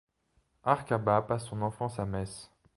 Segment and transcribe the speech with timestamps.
[0.63, 2.49] Arcabas passe son enfance à Metz.